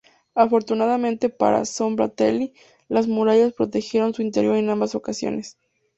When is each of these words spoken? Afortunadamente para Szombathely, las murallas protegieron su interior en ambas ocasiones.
Afortunadamente 0.33 1.29
para 1.29 1.63
Szombathely, 1.63 2.55
las 2.89 3.05
murallas 3.07 3.53
protegieron 3.53 4.15
su 4.15 4.23
interior 4.23 4.55
en 4.55 4.71
ambas 4.71 4.95
ocasiones. 4.95 5.59